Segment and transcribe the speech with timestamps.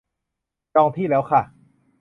[0.75, 1.41] จองที่แล้วค่ะ